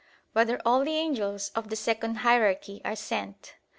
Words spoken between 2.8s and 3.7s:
Are Sent?